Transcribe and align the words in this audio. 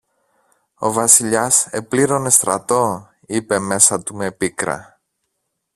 Ο 0.79 0.91
Βασιλιάς 0.93 1.67
επλήρωνε 1.71 2.29
στρατό 2.29 3.09
είπε 3.21 3.59
μέσα 3.59 4.03
του 4.03 4.15
με 4.15 4.31
πίκρα 4.31 4.99